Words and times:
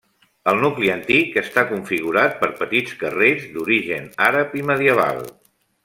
El 0.51 0.55
nucli 0.61 0.87
antic 0.93 1.37
està 1.41 1.63
configurat 1.73 2.33
per 2.41 2.49
petits 2.63 2.97
carrers, 3.05 3.47
d'origen 3.59 4.09
àrab 4.31 4.57
i 4.63 4.65
medieval. 4.73 5.23